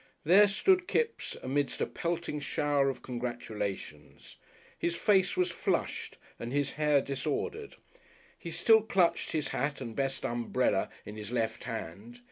[0.23, 4.37] There stood Kipps amidst a pelting shower of congratulations.
[4.75, 7.75] His face was flushed and his hair disordered.
[8.35, 12.19] He still clutched his hat and best umbrella in his left hand.